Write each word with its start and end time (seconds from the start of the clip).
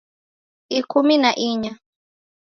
Ikumi 0.79 1.15
na 1.23 1.31
inya 1.47 1.73